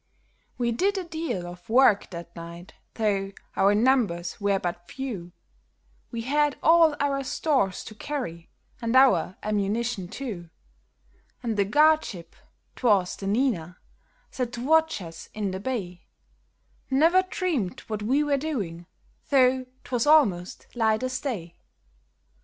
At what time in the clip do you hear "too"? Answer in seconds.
10.07-10.49